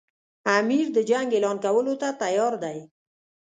امیر 0.57 0.85
د 0.93 0.97
جنګ 1.09 1.29
اعلان 1.35 1.57
کولو 1.65 1.93
ته 2.01 2.07
تیار 2.21 2.53
دی. 2.63 2.79